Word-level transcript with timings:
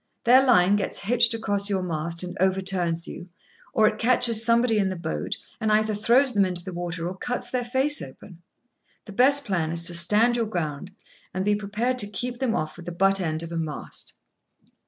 Their 0.23 0.43
line 0.43 0.77
gets 0.77 1.01
hitched 1.01 1.35
across 1.35 1.69
your 1.69 1.83
mast, 1.83 2.23
and 2.23 2.35
overturns 2.39 3.07
you, 3.07 3.27
or 3.71 3.87
it 3.87 3.99
catches 3.99 4.43
somebody 4.43 4.79
in 4.79 4.89
the 4.89 4.95
boat, 4.95 5.37
and 5.59 5.71
either 5.71 5.93
throws 5.93 6.31
them 6.33 6.43
into 6.43 6.63
the 6.63 6.73
water, 6.73 7.07
or 7.07 7.15
cuts 7.15 7.51
their 7.51 7.63
face 7.63 8.01
open. 8.01 8.41
The 9.05 9.11
best 9.13 9.45
plan 9.45 9.71
is 9.71 9.85
to 9.85 9.93
stand 9.93 10.37
your 10.37 10.47
ground, 10.47 10.89
and 11.35 11.45
be 11.45 11.53
prepared 11.53 11.99
to 11.99 12.07
keep 12.07 12.39
them 12.39 12.55
off 12.55 12.77
with 12.77 12.87
the 12.87 12.91
butt 12.91 13.21
end 13.21 13.43
of 13.43 13.51
a 13.51 13.57
mast. 13.57 14.13